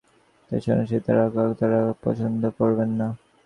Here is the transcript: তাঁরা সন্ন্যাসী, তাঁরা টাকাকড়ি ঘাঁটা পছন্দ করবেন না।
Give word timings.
তাঁরা 0.51 0.61
সন্ন্যাসী, 0.63 0.97
তাঁরা 1.05 1.23
টাকাকড়ি 1.25 1.53
ঘাঁটা 1.61 1.81
পছন্দ 2.03 2.41
করবেন 2.57 2.89
না। 2.99 3.07